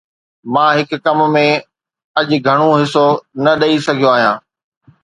مان 0.53 0.69
هن 0.77 0.91
ڪم 1.05 1.19
۾ 1.35 1.45
اڄ 2.19 2.29
گهڻو 2.45 2.69
حصو 2.81 3.05
نه 3.43 3.51
ڏئي 3.61 3.75
سگهيو 3.87 4.09
آهيان 4.15 4.35